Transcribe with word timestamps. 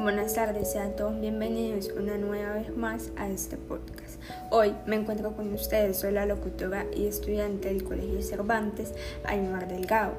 Buenas 0.00 0.34
tardes, 0.34 0.70
sean 0.70 0.94
todos 0.94 1.20
bienvenidos 1.20 1.90
una 1.90 2.16
nueva 2.16 2.54
vez 2.54 2.76
más 2.76 3.10
a 3.16 3.28
este 3.28 3.56
podcast. 3.56 4.20
Hoy 4.48 4.72
me 4.86 4.94
encuentro 4.94 5.32
con 5.32 5.52
ustedes, 5.52 5.98
soy 5.98 6.12
la 6.12 6.24
locutora 6.24 6.86
y 6.94 7.08
estudiante 7.08 7.66
del 7.66 7.82
Colegio 7.82 8.22
Cervantes, 8.22 8.94
Aymar 9.24 9.66
Delgado. 9.66 10.12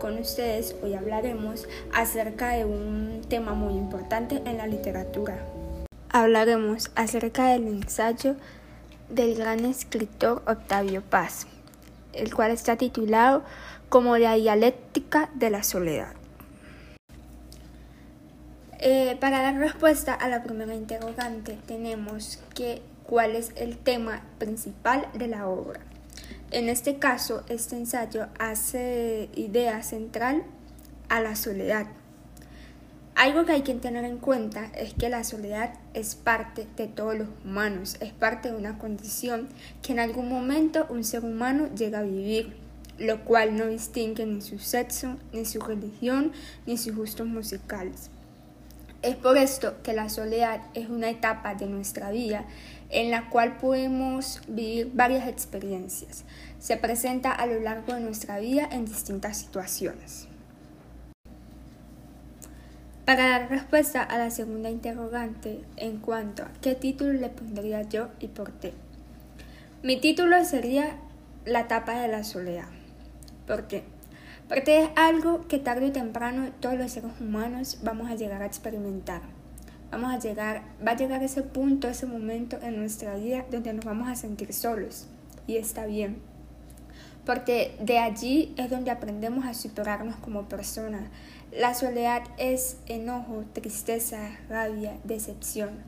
Con 0.00 0.18
ustedes 0.18 0.74
hoy 0.82 0.94
hablaremos 0.94 1.68
acerca 1.94 2.48
de 2.48 2.64
un 2.64 3.20
tema 3.28 3.54
muy 3.54 3.74
importante 3.74 4.42
en 4.46 4.58
la 4.58 4.66
literatura. 4.66 5.38
Hablaremos 6.08 6.90
acerca 6.96 7.50
del 7.50 7.68
ensayo 7.68 8.34
del 9.10 9.36
gran 9.36 9.64
escritor 9.64 10.42
Octavio 10.48 11.02
Paz, 11.02 11.46
el 12.14 12.34
cual 12.34 12.50
está 12.50 12.74
titulado 12.74 13.44
como 13.90 14.18
la 14.18 14.34
dialéctica 14.34 15.30
de 15.36 15.50
la 15.50 15.62
soledad. 15.62 16.19
Eh, 18.82 19.18
para 19.20 19.42
dar 19.42 19.56
respuesta 19.56 20.14
a 20.14 20.26
la 20.28 20.42
primera 20.42 20.74
interrogante 20.74 21.58
tenemos 21.66 22.42
que 22.54 22.80
cuál 23.04 23.36
es 23.36 23.52
el 23.56 23.76
tema 23.76 24.22
principal 24.38 25.06
de 25.12 25.26
la 25.26 25.48
obra. 25.48 25.80
En 26.50 26.70
este 26.70 26.98
caso, 26.98 27.44
este 27.50 27.76
ensayo 27.76 28.28
hace 28.38 29.28
idea 29.34 29.82
central 29.82 30.44
a 31.10 31.20
la 31.20 31.36
soledad. 31.36 31.88
Algo 33.16 33.44
que 33.44 33.52
hay 33.52 33.62
que 33.62 33.74
tener 33.74 34.06
en 34.06 34.16
cuenta 34.16 34.70
es 34.74 34.94
que 34.94 35.10
la 35.10 35.24
soledad 35.24 35.74
es 35.92 36.14
parte 36.14 36.66
de 36.78 36.86
todos 36.86 37.18
los 37.18 37.28
humanos, 37.44 37.98
es 38.00 38.14
parte 38.14 38.50
de 38.50 38.56
una 38.56 38.78
condición 38.78 39.50
que 39.82 39.92
en 39.92 40.00
algún 40.00 40.30
momento 40.30 40.86
un 40.88 41.04
ser 41.04 41.22
humano 41.22 41.68
llega 41.76 41.98
a 41.98 42.04
vivir, 42.04 42.56
lo 42.98 43.26
cual 43.26 43.58
no 43.58 43.66
distingue 43.66 44.24
ni 44.24 44.40
su 44.40 44.58
sexo, 44.58 45.18
ni 45.34 45.44
su 45.44 45.60
religión, 45.60 46.32
ni 46.66 46.78
sus 46.78 46.96
gustos 46.96 47.26
musicales. 47.26 48.08
Es 49.02 49.16
por 49.16 49.38
esto 49.38 49.82
que 49.82 49.94
la 49.94 50.10
soledad 50.10 50.60
es 50.74 50.90
una 50.90 51.08
etapa 51.08 51.54
de 51.54 51.66
nuestra 51.66 52.10
vida 52.10 52.44
en 52.90 53.10
la 53.10 53.30
cual 53.30 53.56
podemos 53.56 54.42
vivir 54.46 54.90
varias 54.92 55.26
experiencias. 55.26 56.24
Se 56.58 56.76
presenta 56.76 57.32
a 57.32 57.46
lo 57.46 57.60
largo 57.60 57.94
de 57.94 58.00
nuestra 58.00 58.38
vida 58.38 58.68
en 58.70 58.84
distintas 58.84 59.38
situaciones. 59.38 60.28
Para 63.06 63.28
dar 63.30 63.48
respuesta 63.48 64.02
a 64.02 64.18
la 64.18 64.30
segunda 64.30 64.68
interrogante 64.68 65.64
en 65.76 65.96
cuanto 65.96 66.42
a 66.42 66.52
qué 66.60 66.74
título 66.74 67.14
le 67.14 67.30
pondría 67.30 67.82
yo 67.82 68.08
y 68.20 68.28
por 68.28 68.52
qué. 68.52 68.74
Mi 69.82 69.98
título 69.98 70.44
sería 70.44 70.98
La 71.46 71.60
etapa 71.60 72.02
de 72.02 72.08
la 72.08 72.22
soledad. 72.22 72.68
¿Por 73.46 73.66
qué? 73.66 73.82
Porque 74.50 74.82
es 74.82 74.90
algo 74.96 75.46
que 75.46 75.60
tarde 75.60 75.86
o 75.86 75.92
temprano 75.92 76.50
todos 76.58 76.76
los 76.76 76.90
seres 76.90 77.12
humanos 77.20 77.78
vamos 77.84 78.10
a 78.10 78.16
llegar 78.16 78.42
a 78.42 78.46
experimentar. 78.46 79.22
Vamos 79.92 80.12
a 80.12 80.18
llegar, 80.18 80.64
va 80.84 80.90
a 80.90 80.96
llegar 80.96 81.22
ese 81.22 81.42
punto, 81.44 81.86
ese 81.86 82.06
momento 82.06 82.58
en 82.60 82.76
nuestra 82.76 83.14
vida 83.14 83.46
donde 83.48 83.72
nos 83.72 83.84
vamos 83.84 84.08
a 84.08 84.16
sentir 84.16 84.52
solos. 84.52 85.06
Y 85.46 85.56
está 85.56 85.86
bien. 85.86 86.20
Porque 87.24 87.76
de 87.80 87.98
allí 87.98 88.52
es 88.56 88.68
donde 88.70 88.90
aprendemos 88.90 89.44
a 89.44 89.54
superarnos 89.54 90.16
como 90.16 90.48
personas. 90.48 91.02
La 91.52 91.74
soledad 91.74 92.24
es 92.36 92.78
enojo, 92.86 93.44
tristeza, 93.52 94.30
rabia, 94.48 94.96
decepción. 95.04 95.78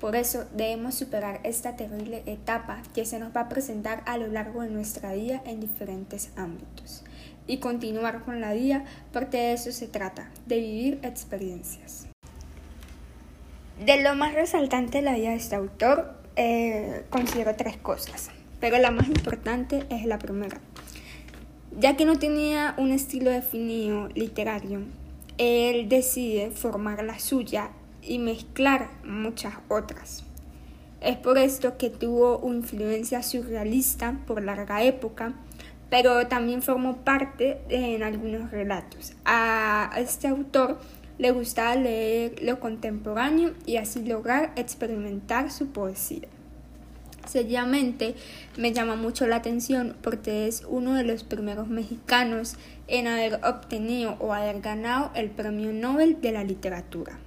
Por 0.00 0.16
eso 0.16 0.46
debemos 0.52 0.96
superar 0.96 1.38
esta 1.44 1.76
terrible 1.76 2.24
etapa 2.26 2.82
que 2.92 3.04
se 3.04 3.20
nos 3.20 3.36
va 3.36 3.42
a 3.42 3.48
presentar 3.48 4.02
a 4.06 4.18
lo 4.18 4.26
largo 4.26 4.62
de 4.62 4.70
nuestra 4.70 5.12
vida 5.12 5.40
en 5.46 5.60
diferentes 5.60 6.30
ámbitos 6.34 7.04
y 7.48 7.56
continuar 7.58 8.22
con 8.22 8.40
la 8.40 8.52
vida 8.52 8.84
porque 9.12 9.38
de 9.38 9.52
eso 9.54 9.72
se 9.72 9.88
trata, 9.88 10.30
de 10.46 10.60
vivir 10.60 11.00
experiencias. 11.02 12.06
De 13.84 14.02
lo 14.02 14.14
más 14.14 14.34
resaltante 14.34 14.98
de 14.98 15.02
la 15.02 15.14
vida 15.14 15.30
de 15.30 15.36
este 15.36 15.56
autor, 15.56 16.14
eh, 16.36 17.04
considero 17.10 17.56
tres 17.56 17.76
cosas, 17.76 18.30
pero 18.60 18.78
la 18.78 18.92
más 18.92 19.08
importante 19.08 19.86
es 19.90 20.04
la 20.04 20.18
primera. 20.18 20.60
Ya 21.78 21.96
que 21.96 22.04
no 22.04 22.18
tenía 22.18 22.74
un 22.76 22.92
estilo 22.92 23.30
definido 23.30 24.08
literario, 24.08 24.82
él 25.38 25.88
decide 25.88 26.50
formar 26.50 27.04
la 27.04 27.18
suya 27.18 27.70
y 28.02 28.18
mezclar 28.18 28.90
muchas 29.04 29.54
otras. 29.68 30.24
Es 31.00 31.16
por 31.16 31.38
esto 31.38 31.78
que 31.78 31.90
tuvo 31.90 32.40
influencia 32.44 33.22
surrealista 33.22 34.18
por 34.26 34.42
larga 34.42 34.82
época 34.82 35.34
pero 35.90 36.26
también 36.26 36.62
formó 36.62 36.98
parte 36.98 37.58
en 37.68 38.02
algunos 38.02 38.50
relatos. 38.50 39.14
A 39.24 39.90
este 39.96 40.28
autor 40.28 40.78
le 41.18 41.30
gustaba 41.32 41.74
leer 41.74 42.42
lo 42.42 42.60
contemporáneo 42.60 43.54
y 43.66 43.76
así 43.76 44.04
lograr 44.04 44.52
experimentar 44.56 45.50
su 45.50 45.68
poesía. 45.68 46.28
Seriamente 47.26 48.14
me 48.56 48.72
llama 48.72 48.96
mucho 48.96 49.26
la 49.26 49.36
atención 49.36 49.96
porque 50.02 50.46
es 50.46 50.62
uno 50.66 50.94
de 50.94 51.04
los 51.04 51.24
primeros 51.24 51.68
mexicanos 51.68 52.56
en 52.86 53.06
haber 53.06 53.40
obtenido 53.44 54.16
o 54.20 54.32
haber 54.32 54.60
ganado 54.62 55.10
el 55.14 55.28
Premio 55.28 55.72
Nobel 55.72 56.20
de 56.22 56.32
la 56.32 56.44
Literatura. 56.44 57.18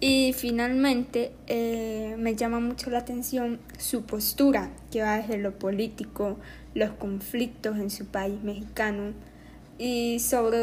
Y 0.00 0.32
finalmente 0.32 1.32
eh, 1.48 2.14
me 2.18 2.36
llama 2.36 2.60
mucho 2.60 2.88
la 2.88 2.98
atención 2.98 3.58
su 3.78 4.04
postura, 4.04 4.70
que 4.92 5.02
va 5.02 5.16
desde 5.16 5.38
lo 5.38 5.58
político, 5.58 6.36
los 6.74 6.90
conflictos 6.90 7.78
en 7.78 7.90
su 7.90 8.06
país 8.06 8.40
mexicano 8.42 9.12
y 9.76 10.20
sobre 10.20 10.58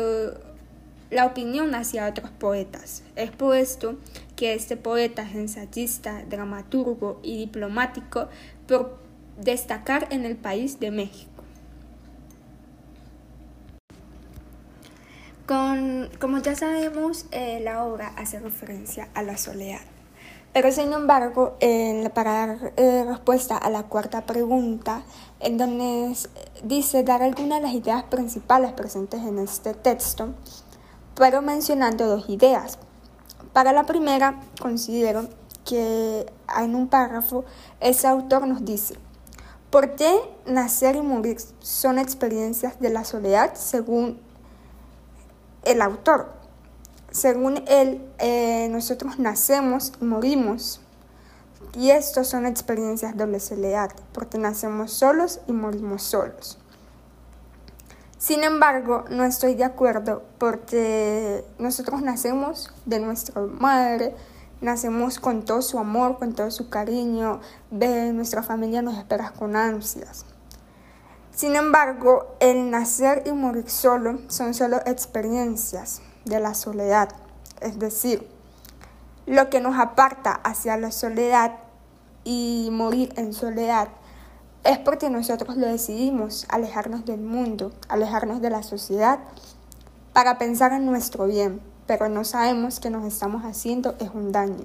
la 1.12 1.26
opinión 1.26 1.76
hacia 1.76 2.08
otros 2.08 2.30
poetas. 2.32 3.04
Es 3.18 3.32
por 3.32 3.58
esto 3.58 3.98
que 4.38 4.54
este 4.54 4.78
poeta 4.78 5.24
es 5.24 5.36
ensayista, 5.36 6.24
dramaturgo 6.30 7.20
y 7.22 7.38
diplomático 7.38 8.30
por 8.68 9.00
destacar 9.38 10.08
en 10.12 10.26
el 10.26 10.38
país 10.38 10.80
de 10.80 10.92
México. 10.92 11.35
Con, 15.48 16.10
como 16.20 16.40
ya 16.40 16.56
sabemos, 16.56 17.28
eh, 17.32 17.60
la 17.64 17.84
obra 17.84 18.14
hace 18.18 18.40
referencia 18.40 19.10
a 19.14 19.22
la 19.22 19.38
soledad. 19.38 19.82
Pero 20.54 20.72
sin 20.72 20.94
embargo, 20.94 21.58
para 22.14 22.32
dar 22.32 22.74
eh, 22.78 23.04
respuesta 23.06 23.58
a 23.58 23.70
la 23.70 23.84
cuarta 23.84 24.26
pregunta, 24.26 25.04
en 25.42 25.58
donde 25.58 26.16
dice 26.64 27.04
dar 27.04 27.22
algunas 27.22 27.60
de 27.60 27.68
las 27.68 27.76
ideas 27.76 28.04
principales 28.06 28.72
presentes 28.72 29.20
en 29.20 29.38
este 29.38 29.74
texto, 29.74 30.34
pero 31.14 31.42
mencionando 31.42 32.08
dos 32.08 32.30
ideas. 32.30 32.80
Para 33.54 33.74
la 33.74 33.86
primera, 33.86 34.40
considero 34.62 35.28
que 35.66 36.26
en 36.58 36.74
un 36.74 36.88
párrafo 36.88 37.44
ese 37.82 38.08
autor 38.08 38.48
nos 38.48 38.64
dice, 38.64 38.96
¿por 39.70 39.96
qué 39.96 40.18
nacer 40.46 40.96
y 40.96 41.02
morir 41.02 41.38
son 41.60 42.00
experiencias 42.00 42.80
de 42.80 42.90
la 42.90 43.04
soledad 43.04 43.56
según 43.56 44.25
el 45.66 45.82
autor. 45.82 46.30
Según 47.12 47.64
él, 47.68 48.02
eh, 48.20 48.68
nosotros 48.72 49.20
nacemos 49.20 49.94
y 50.02 50.06
morimos. 50.06 50.82
Y 51.74 51.92
estos 51.92 52.28
son 52.28 52.46
experiencias 52.46 53.18
de 53.18 53.40
soledad, 53.40 53.92
porque 54.14 54.38
nacemos 54.38 54.94
solos 54.94 55.42
y 55.48 55.52
morimos 55.52 56.04
solos. 56.04 56.58
Sin 58.18 58.44
embargo, 58.44 59.04
no 59.10 59.26
estoy 59.26 59.56
de 59.56 59.66
acuerdo 59.66 60.24
porque 60.38 61.44
nosotros 61.60 62.02
nacemos 62.02 62.74
de 62.86 63.00
nuestra 63.00 63.42
madre, 63.42 64.16
nacemos 64.62 65.20
con 65.20 65.44
todo 65.44 65.62
su 65.62 65.78
amor, 65.80 66.18
con 66.18 66.34
todo 66.34 66.50
su 66.50 66.70
cariño, 66.70 67.42
de 67.72 68.14
nuestra 68.14 68.42
familia 68.42 68.82
nos 68.82 68.98
espera 68.98 69.32
con 69.32 69.56
ansias. 69.56 70.26
Sin 71.36 71.58
embargo, 71.58 72.38
el 72.40 72.72
nacer 72.72 73.24
y 73.26 73.34
morir 73.34 73.70
solo 73.70 74.20
son 74.30 74.54
solo 74.54 74.78
experiencias 74.86 76.02
de 76.24 76.40
la 76.40 76.54
soledad. 76.54 77.10
Es 77.60 77.78
decir, 77.78 78.26
lo 79.26 79.50
que 79.50 79.60
nos 79.60 79.78
aparta 79.78 80.32
hacia 80.32 80.78
la 80.78 80.92
soledad 80.92 81.58
y 82.24 82.70
morir 82.72 83.12
en 83.18 83.34
soledad 83.34 83.90
es 84.64 84.78
porque 84.78 85.10
nosotros 85.10 85.58
lo 85.58 85.68
decidimos, 85.68 86.46
alejarnos 86.48 87.04
del 87.04 87.20
mundo, 87.20 87.74
alejarnos 87.90 88.40
de 88.42 88.52
la 88.52 88.64
sociedad, 88.64 89.20
para 90.14 90.38
pensar 90.38 90.72
en 90.72 90.86
nuestro 90.86 91.26
bien, 91.26 91.60
pero 91.86 92.08
no 92.08 92.24
sabemos 92.24 92.80
que 92.80 92.90
nos 92.90 93.04
estamos 93.04 93.44
haciendo 93.44 93.96
es 94.00 94.10
un 94.14 94.32
daño, 94.32 94.64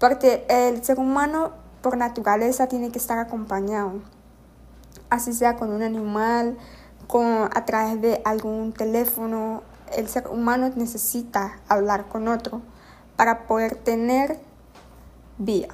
porque 0.00 0.44
el 0.48 0.84
ser 0.84 0.98
humano 0.98 1.52
por 1.80 1.96
naturaleza 1.96 2.66
tiene 2.66 2.90
que 2.90 2.98
estar 2.98 3.20
acompañado 3.20 4.02
así 5.10 5.32
sea 5.32 5.56
con 5.56 5.72
un 5.72 5.82
animal, 5.82 6.56
con, 7.06 7.48
a 7.54 7.64
través 7.64 8.00
de 8.00 8.20
algún 8.24 8.72
teléfono. 8.72 9.62
El 9.96 10.08
ser 10.08 10.28
humano 10.28 10.70
necesita 10.76 11.58
hablar 11.68 12.08
con 12.08 12.28
otro 12.28 12.60
para 13.16 13.46
poder 13.46 13.74
tener 13.74 14.38
vida. 15.38 15.68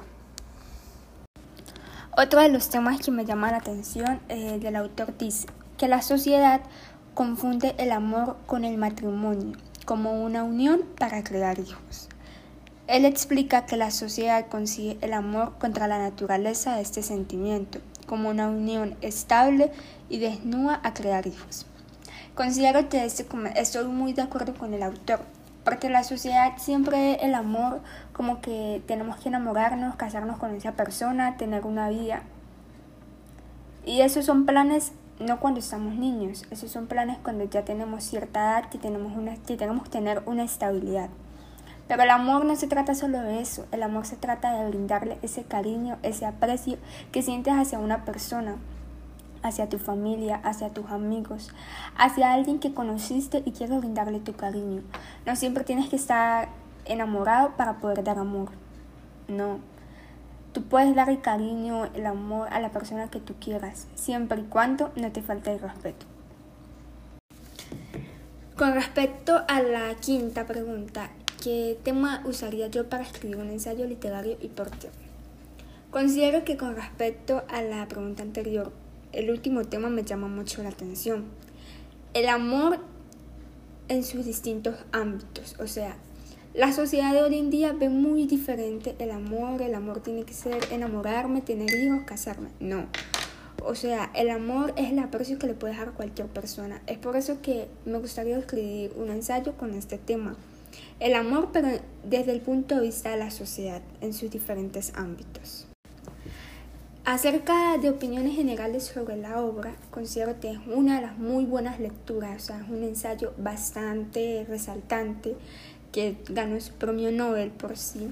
Otro 2.17 2.39
de 2.39 2.47
los 2.47 2.69
temas 2.69 3.01
que 3.01 3.11
me 3.11 3.25
llama 3.25 3.51
la 3.51 3.57
atención 3.57 4.21
eh, 4.29 4.57
del 4.59 4.77
autor 4.77 5.17
dice 5.17 5.47
que 5.77 5.89
la 5.89 6.01
sociedad 6.01 6.61
confunde 7.13 7.75
el 7.77 7.91
amor 7.91 8.37
con 8.45 8.63
el 8.63 8.77
matrimonio, 8.77 9.57
como 9.85 10.23
una 10.23 10.43
unión 10.43 10.81
para 10.97 11.23
crear 11.23 11.59
hijos. 11.59 12.07
Él 12.87 13.03
explica 13.03 13.65
que 13.65 13.77
la 13.77 13.91
sociedad 13.91 14.47
consigue 14.47 14.97
el 15.01 15.13
amor 15.13 15.57
contra 15.59 15.87
la 15.87 15.97
naturaleza 15.97 16.75
de 16.75 16.83
este 16.83 17.01
sentimiento, 17.01 17.79
como 18.05 18.29
una 18.29 18.49
unión 18.49 18.95
estable 19.01 19.71
y 20.09 20.19
desnuda 20.19 20.79
a 20.83 20.93
crear 20.93 21.27
hijos. 21.27 21.65
Considero 22.35 22.89
que 22.89 23.05
este, 23.05 23.25
estoy 23.55 23.85
muy 23.85 24.13
de 24.13 24.21
acuerdo 24.21 24.53
con 24.53 24.73
el 24.73 24.83
autor, 24.83 25.21
porque 25.63 25.89
la 25.89 26.03
sociedad 26.03 26.57
siempre 26.57 27.15
el 27.25 27.33
amor 27.33 27.81
como 28.13 28.41
que 28.41 28.83
tenemos 28.87 29.17
que 29.17 29.29
enamorarnos, 29.29 29.95
casarnos 29.95 30.37
con 30.37 30.53
esa 30.55 30.73
persona, 30.73 31.37
tener 31.37 31.65
una 31.65 31.89
vida. 31.89 32.23
Y 33.85 34.01
esos 34.01 34.25
son 34.25 34.45
planes 34.45 34.91
no 35.19 35.39
cuando 35.39 35.59
estamos 35.59 35.95
niños, 35.95 36.45
esos 36.51 36.71
son 36.71 36.87
planes 36.87 37.17
cuando 37.23 37.45
ya 37.45 37.63
tenemos 37.63 38.03
cierta 38.03 38.41
edad, 38.41 38.69
que 38.69 38.77
tenemos, 38.77 39.15
una, 39.15 39.35
que 39.35 39.55
tenemos 39.55 39.83
que 39.83 39.89
tener 39.89 40.21
una 40.25 40.43
estabilidad. 40.43 41.09
Pero 41.87 42.01
el 42.01 42.09
amor 42.09 42.45
no 42.45 42.55
se 42.55 42.67
trata 42.67 42.95
solo 42.95 43.21
de 43.21 43.41
eso, 43.41 43.67
el 43.71 43.83
amor 43.83 44.07
se 44.07 44.15
trata 44.15 44.53
de 44.53 44.69
brindarle 44.69 45.19
ese 45.21 45.43
cariño, 45.43 45.97
ese 46.01 46.25
aprecio 46.25 46.77
que 47.11 47.21
sientes 47.21 47.53
hacia 47.53 47.77
una 47.77 48.05
persona, 48.05 48.55
hacia 49.43 49.69
tu 49.69 49.77
familia, 49.77 50.41
hacia 50.43 50.69
tus 50.69 50.89
amigos, 50.89 51.51
hacia 51.95 52.33
alguien 52.33 52.59
que 52.59 52.73
conociste 52.73 53.43
y 53.45 53.51
quieres 53.51 53.77
brindarle 53.77 54.19
tu 54.19 54.33
cariño. 54.33 54.81
No 55.27 55.35
siempre 55.35 55.63
tienes 55.63 55.87
que 55.87 55.95
estar 55.95 56.49
enamorado 56.85 57.51
para 57.55 57.73
poder 57.77 58.03
dar 58.03 58.17
amor. 58.17 58.49
No. 59.27 59.59
Tú 60.53 60.63
puedes 60.63 60.95
dar 60.95 61.09
el 61.09 61.21
cariño, 61.21 61.85
el 61.93 62.07
amor 62.07 62.47
a 62.51 62.59
la 62.59 62.71
persona 62.71 63.09
que 63.09 63.19
tú 63.19 63.35
quieras, 63.39 63.87
siempre 63.93 64.41
y 64.41 64.45
cuando 64.45 64.91
no 64.95 65.11
te 65.11 65.21
falte 65.21 65.53
el 65.53 65.59
respeto. 65.59 66.07
Con 68.57 68.73
respecto 68.73 69.43
a 69.47 69.61
la 69.61 69.93
quinta 69.95 70.45
pregunta, 70.45 71.09
¿qué 71.45 71.77
tema 71.83 72.23
usaría 72.25 72.69
yo 72.69 72.89
para 72.89 73.03
escribir 73.03 73.37
un 73.37 73.51
ensayo 73.51 73.85
literario 73.85 74.35
y 74.41 74.47
por 74.47 74.71
qué? 74.71 74.89
Considero 75.91 76.43
que 76.43 76.57
con 76.57 76.75
respecto 76.75 77.43
a 77.49 77.61
la 77.61 77.87
pregunta 77.87 78.23
anterior, 78.23 78.71
el 79.11 79.29
último 79.29 79.63
tema 79.63 79.89
me 79.89 80.03
llama 80.03 80.27
mucho 80.27 80.63
la 80.63 80.69
atención. 80.69 81.25
El 82.15 82.29
amor 82.29 82.79
en 83.89 84.03
sus 84.03 84.25
distintos 84.25 84.75
ámbitos, 84.91 85.55
o 85.59 85.67
sea, 85.67 85.97
la 86.55 86.71
sociedad 86.71 87.13
de 87.13 87.21
hoy 87.21 87.37
en 87.37 87.51
día 87.51 87.73
ve 87.73 87.89
muy 87.89 88.25
diferente 88.25 88.95
el 88.97 89.11
amor, 89.11 89.61
el 89.61 89.75
amor 89.75 89.99
tiene 89.99 90.23
que 90.23 90.33
ser 90.33 90.57
enamorarme, 90.71 91.41
tener 91.41 91.69
hijos, 91.75 92.05
casarme, 92.07 92.49
no. 92.59 92.87
O 93.63 93.75
sea, 93.75 94.09
el 94.15 94.31
amor 94.31 94.73
es 94.77 94.91
el 94.91 94.97
aprecio 94.97 95.37
que 95.37 95.45
le 95.45 95.53
puede 95.53 95.77
dar 95.77 95.91
cualquier 95.91 96.27
persona. 96.27 96.81
Es 96.87 96.97
por 96.97 97.15
eso 97.15 97.39
que 97.43 97.67
me 97.85 97.99
gustaría 97.99 98.35
escribir 98.35 98.93
un 98.95 99.11
ensayo 99.11 99.53
con 99.53 99.75
este 99.75 99.99
tema. 99.99 100.35
El 100.99 101.13
amor, 101.13 101.49
pero 101.51 101.69
desde 102.03 102.31
el 102.31 102.41
punto 102.41 102.75
de 102.75 102.81
vista 102.81 103.11
de 103.11 103.17
la 103.17 103.31
sociedad, 103.31 103.81
en 104.01 104.13
sus 104.13 104.31
diferentes 104.31 104.93
ámbitos. 104.95 105.67
Acerca 107.05 107.77
de 107.77 107.91
opiniones 107.91 108.35
generales 108.35 108.83
sobre 108.85 109.15
la 109.15 109.39
obra, 109.39 109.75
considero 109.91 110.39
que 110.39 110.51
es 110.51 110.59
una 110.65 110.95
de 110.95 111.01
las 111.03 111.17
muy 111.19 111.45
buenas 111.45 111.79
lecturas, 111.79 112.41
o 112.41 112.45
sea, 112.47 112.61
es 112.61 112.69
un 112.69 112.83
ensayo 112.83 113.33
bastante 113.37 114.43
resaltante 114.49 115.35
que 115.91 116.17
ganó 116.29 116.59
su 116.59 116.73
premio 116.73 117.11
Nobel 117.11 117.51
por 117.51 117.77
sí. 117.77 118.09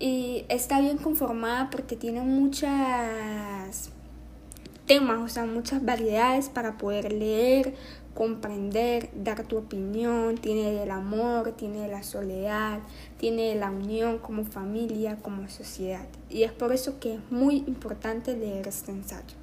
Y 0.00 0.46
está 0.48 0.80
bien 0.80 0.96
conformada 0.96 1.68
porque 1.70 1.96
tiene 1.96 2.22
muchas 2.22 3.90
temas, 4.88 5.20
o 5.20 5.28
sea, 5.28 5.44
muchas 5.44 5.84
variedades 5.84 6.48
para 6.48 6.78
poder 6.78 7.12
leer, 7.12 7.74
comprender, 8.14 9.10
dar 9.14 9.44
tu 9.44 9.58
opinión, 9.58 10.36
tiene 10.38 10.72
del 10.72 10.90
amor, 10.90 11.52
tiene 11.52 11.82
de 11.82 11.88
la 11.88 12.02
soledad, 12.02 12.80
tiene 13.18 13.50
de 13.50 13.54
la 13.54 13.70
unión 13.70 14.18
como 14.18 14.44
familia, 14.44 15.18
como 15.22 15.48
sociedad. 15.48 16.06
Y 16.28 16.42
es 16.42 16.50
por 16.50 16.72
eso 16.72 16.98
que 16.98 17.14
es 17.14 17.20
muy 17.30 17.58
importante 17.68 18.36
leer 18.36 18.66
este 18.66 18.90
ensayo. 18.90 19.36